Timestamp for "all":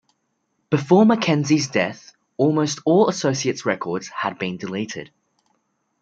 2.85-3.07